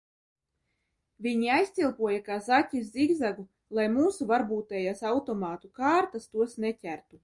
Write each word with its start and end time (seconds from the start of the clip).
Viņi 1.25 1.51
aizcilpoja, 1.57 2.23
kā 2.31 2.39
zaķi 2.47 2.83
zigzagu, 2.89 3.47
lai 3.81 3.89
mūsu 4.01 4.31
varbūtējās 4.35 5.09
automātu 5.15 5.75
kārtas 5.83 6.31
tos 6.37 6.63
neķertu. 6.67 7.19